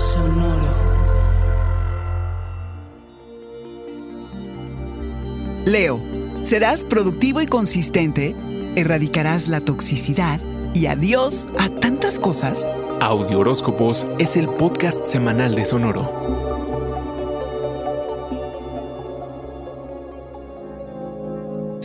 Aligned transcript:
Sonoro. 0.00 0.74
Leo, 5.66 6.00
serás 6.42 6.82
productivo 6.82 7.42
y 7.42 7.46
consistente, 7.46 8.34
erradicarás 8.76 9.48
la 9.48 9.60
toxicidad 9.60 10.40
y 10.72 10.86
adiós 10.86 11.46
a 11.58 11.68
tantas 11.68 12.18
cosas. 12.18 12.66
Audio 13.00 13.40
Horóscopos 13.40 14.06
es 14.18 14.36
el 14.36 14.48
podcast 14.48 15.04
semanal 15.04 15.54
de 15.54 15.66
Sonoro. 15.66 16.49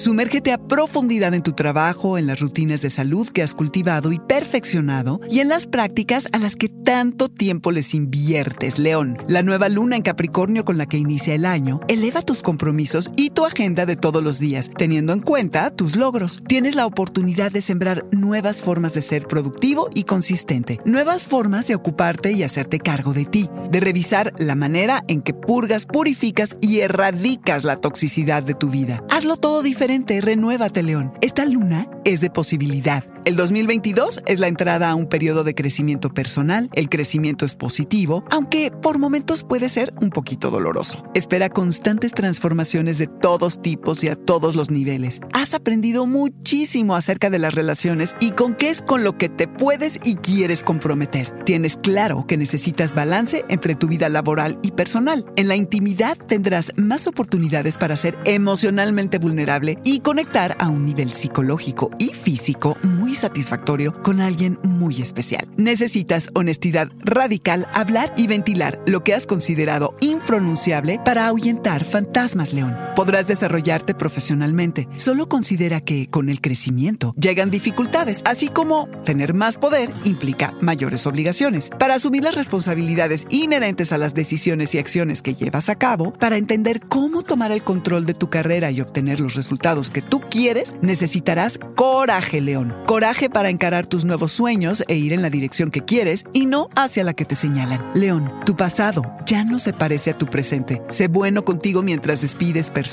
Sumérgete 0.06 0.52
a 0.52 0.60
profundidad 0.60 1.34
en 1.34 1.42
tu 1.42 1.54
trabajo, 1.54 2.20
en 2.20 2.28
las 2.28 2.40
rutinas 2.40 2.84
de 2.84 2.92
salud 2.92 3.28
que 3.30 3.42
has 3.42 3.56
cultivado 3.56 4.12
y 4.12 4.20
perfeccionado 4.20 5.20
y 5.32 5.40
en 5.40 5.50
las 5.50 5.66
prácticas 5.66 6.28
a 6.32 6.38
las 6.38 6.56
que 6.56 6.70
tanto 6.70 7.28
tiempo 7.28 7.72
les 7.72 7.96
inviertes, 7.96 8.78
León. 8.78 9.18
La 9.28 9.42
nueva 9.42 9.68
luna 9.68 9.96
en 9.96 10.04
Capricornio 10.04 10.64
con 10.64 10.78
la 10.78 10.86
que 10.86 11.00
inicia 11.00 11.34
el 11.34 11.44
año 11.44 11.80
eleva 11.88 12.22
tus 12.22 12.44
compromisos 12.44 13.10
y 13.16 13.32
tu 13.32 13.46
agenda 13.46 13.88
de 13.88 13.96
todos 13.96 14.24
los 14.24 14.38
días, 14.38 14.70
teniendo 14.78 15.12
en 15.12 15.22
cuenta 15.22 15.72
tus 15.72 15.96
logros. 15.96 16.44
Tienes 16.48 16.76
la 16.76 16.86
oportunidad 16.86 17.52
de 17.52 17.62
sembrar 17.62 18.06
nuevas 18.12 18.62
formas 18.62 18.94
de 18.94 19.02
ser 19.02 19.26
productivo 19.26 19.90
y 19.96 20.04
consistente, 20.04 20.82
nuevas 20.86 21.24
formas 21.24 21.66
de 21.66 21.74
ocuparte 21.74 22.32
y 22.32 22.44
hacerte 22.44 22.78
cargo 22.78 23.12
de 23.14 23.26
ti, 23.26 23.50
de 23.72 23.80
revisar 23.80 24.34
la 24.38 24.54
manera 24.54 25.04
en 25.08 25.24
que 25.24 25.34
purgas, 25.34 25.88
purificas 25.88 26.58
y 26.62 26.82
erradicas 26.82 27.64
la 27.64 27.78
toxicidad 27.78 28.44
de 28.44 28.54
tu 28.54 28.70
vida. 28.70 29.04
Hazlo 29.10 29.38
todo 29.38 29.64
diferente 29.64 29.95
renuévate 30.22 30.84
León. 30.84 31.14
Esta 31.22 31.46
luna 31.46 31.88
es 32.04 32.22
de 32.22 32.30
posibilidad. 32.30 33.15
El 33.26 33.36
2022 33.38 34.22
es 34.28 34.40
la 34.40 34.48
entrada 34.48 34.92
a 34.92 34.94
un 34.94 35.08
periodo 35.08 35.44
de 35.44 35.56
crecimiento 35.56 36.14
personal. 36.14 36.70
El 36.74 36.90
crecimiento 36.90 37.44
es 37.44 37.56
positivo, 37.56 38.24
aunque 38.30 38.70
por 38.70 39.00
momentos 39.00 39.44
puede 39.44 39.68
ser 39.68 39.96
un 40.00 40.12
poquito 40.12 40.52
doloroso. 40.52 41.04
Espera 41.16 41.50
constantes 41.50 42.14
transformaciones 42.14 43.00
de 43.00 43.08
todos 43.08 43.64
tipos 43.64 44.04
y 44.04 44.10
a 44.10 44.16
todos 44.16 44.56
los 44.56 44.70
niveles. 44.70 45.22
Has 45.34 45.56
aprendido 45.56 46.06
muchísimo 46.06 46.96
acerca 46.96 47.32
de 47.32 47.40
las 47.40 47.56
relaciones 47.56 48.16
y 48.20 48.30
con 48.30 48.54
qué 48.54 48.70
es 48.70 48.84
con 48.84 49.04
lo 49.04 49.18
que 49.18 49.28
te 49.28 49.48
puedes 49.48 50.00
y 50.04 50.18
quieres 50.18 50.62
comprometer. 50.62 51.34
Tienes 51.46 51.78
claro 51.78 52.28
que 52.28 52.38
necesitas 52.38 52.94
balance 52.94 53.44
entre 53.50 53.74
tu 53.74 53.88
vida 53.88 54.08
laboral 54.08 54.60
y 54.62 54.74
personal. 54.74 55.26
En 55.36 55.48
la 55.48 55.56
intimidad 55.56 56.16
tendrás 56.16 56.74
más 56.78 57.08
oportunidades 57.08 57.80
para 57.80 57.96
ser 57.96 58.20
emocionalmente 58.26 59.18
vulnerable 59.18 59.80
y 59.84 60.02
conectar 60.02 60.56
a 60.60 60.70
un 60.70 60.86
nivel 60.86 61.10
psicológico 61.10 61.90
y 61.98 62.10
físico 62.14 62.78
muy 62.84 63.05
satisfactorio 63.16 64.02
con 64.04 64.22
alguien 64.22 64.60
muy 64.64 65.02
especial. 65.02 65.48
Necesitas 65.58 66.30
honestidad 66.34 66.90
radical, 67.00 67.68
hablar 67.74 68.14
y 68.18 68.28
ventilar 68.28 68.82
lo 68.86 69.04
que 69.04 69.14
has 69.14 69.26
considerado 69.26 69.96
impronunciable 70.00 71.00
para 71.04 71.28
ahuyentar 71.28 71.84
fantasmas, 71.84 72.54
León. 72.54 72.85
Podrás 72.96 73.28
desarrollarte 73.28 73.94
profesionalmente. 73.94 74.88
Solo 74.96 75.28
considera 75.28 75.82
que 75.82 76.10
con 76.10 76.30
el 76.30 76.40
crecimiento 76.40 77.14
llegan 77.20 77.50
dificultades, 77.50 78.22
así 78.24 78.48
como 78.48 78.88
tener 79.04 79.34
más 79.34 79.58
poder 79.58 79.90
implica 80.06 80.54
mayores 80.62 81.06
obligaciones. 81.06 81.70
Para 81.78 81.96
asumir 81.96 82.24
las 82.24 82.36
responsabilidades 82.36 83.28
inherentes 83.30 83.92
a 83.92 83.98
las 83.98 84.14
decisiones 84.14 84.74
y 84.74 84.78
acciones 84.78 85.22
que 85.22 85.36
llevas 85.36 85.68
a 85.68 85.76
cabo, 85.76 86.14
para 86.14 86.38
entender 86.38 86.80
cómo 86.88 87.22
tomar 87.22 87.52
el 87.52 87.64
control 87.64 88.06
de 88.06 88.14
tu 88.14 88.30
carrera 88.30 88.72
y 88.72 88.80
obtener 88.80 89.20
los 89.20 89.36
resultados 89.36 89.90
que 89.90 90.02
tú 90.02 90.22
quieres, 90.22 90.74
necesitarás 90.82 91.60
coraje, 91.76 92.40
León. 92.40 92.74
Coraje 92.86 93.30
para 93.30 93.50
encarar 93.50 93.88
tus 93.88 94.06
nuevos 94.06 94.32
sueños 94.32 94.86
e 94.88 94.96
ir 94.96 95.12
en 95.12 95.22
la 95.22 95.30
dirección 95.30 95.70
que 95.70 95.84
quieres 95.84 96.24
y 96.32 96.46
no 96.46 96.70
hacia 96.76 97.04
la 97.04 97.14
que 97.14 97.26
te 97.26 97.36
señalan. 97.36 97.92
León, 97.94 98.32
tu 98.46 98.56
pasado 98.56 99.04
ya 99.26 99.44
no 99.44 99.60
se 99.60 99.74
parece 99.74 100.12
a 100.12 100.18
tu 100.18 100.28
presente. 100.28 100.82
Sé 100.88 101.10
bueno 101.10 101.44
contigo 101.44 101.82
mientras 101.82 102.22
despides 102.22 102.70
personas, 102.70 102.85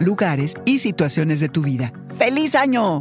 lugares 0.00 0.54
y 0.64 0.78
situaciones 0.78 1.40
de 1.40 1.48
tu 1.48 1.62
vida. 1.62 1.92
¡Feliz 2.18 2.54
año! 2.54 3.00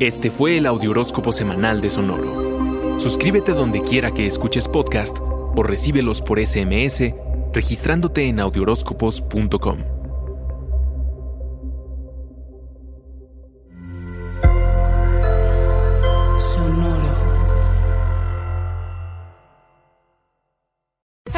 Este 0.00 0.30
fue 0.30 0.56
el 0.56 0.66
Audioróscopo 0.66 1.32
Semanal 1.32 1.82
de 1.82 1.90
Sonoro. 1.90 2.98
Suscríbete 2.98 3.52
donde 3.52 3.82
quiera 3.82 4.12
que 4.12 4.26
escuches 4.26 4.66
podcast 4.66 5.18
o 5.20 5.62
recíbelos 5.62 6.22
por 6.22 6.40
SMS 6.40 7.12
registrándote 7.52 8.28
en 8.28 8.40
audioróscopos.com. 8.40 9.99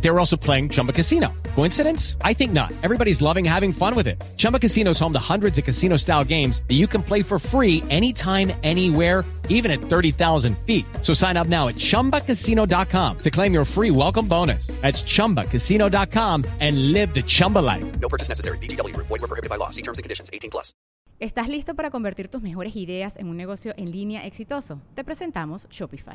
They 0.00 0.10
were 0.10 0.20
also 0.20 0.36
playing 0.36 0.70
Chumba 0.70 0.92
Casino. 0.92 1.32
Coincidence? 1.54 2.16
I 2.22 2.32
think 2.34 2.52
not. 2.52 2.72
Everybody's 2.82 3.20
loving 3.20 3.44
having 3.44 3.72
fun 3.72 3.94
with 3.94 4.06
it. 4.06 4.22
Chumba 4.36 4.58
Casino 4.58 4.92
is 4.92 4.98
home 4.98 5.12
to 5.12 5.18
hundreds 5.18 5.58
of 5.58 5.64
casino 5.64 5.96
style 5.96 6.24
games 6.24 6.62
that 6.68 6.74
you 6.74 6.86
can 6.86 7.02
play 7.02 7.22
for 7.22 7.38
free 7.38 7.82
anytime, 7.90 8.52
anywhere, 8.62 9.24
even 9.48 9.70
at 9.70 9.80
30,000 9.80 10.56
feet. 10.66 10.86
So 11.02 11.12
sign 11.12 11.36
up 11.36 11.48
now 11.48 11.68
at 11.68 11.74
chumbacasino.com 11.74 13.18
to 13.18 13.30
claim 13.30 13.52
your 13.52 13.64
free 13.64 13.90
welcome 13.90 14.28
bonus. 14.28 14.68
That's 14.82 15.02
chumbacasino.com 15.02 16.44
and 16.60 16.92
live 16.92 17.12
the 17.12 17.22
Chumba 17.22 17.58
life. 17.58 17.84
No 18.00 18.08
purchase 18.08 18.28
necessary. 18.28 18.58
VGW 18.58 18.94
Group. 18.94 19.08
Void 19.08 19.20
were 19.20 19.28
prohibited 19.28 19.50
by 19.50 19.56
law. 19.56 19.70
See 19.70 19.82
terms 19.82 19.98
and 19.98 20.04
conditions. 20.04 20.30
18 20.32 20.50
plus. 20.50 20.72
¿Estás 21.20 21.48
listo 21.48 21.74
para 21.74 21.90
convertir 21.90 22.28
tus 22.28 22.42
mejores 22.42 22.76
ideas 22.76 23.16
en 23.16 23.26
un 23.26 23.36
negocio 23.36 23.74
en 23.76 23.90
línea 23.90 24.24
exitoso? 24.24 24.80
Te 24.94 25.02
presentamos 25.02 25.66
Shopify. 25.68 26.14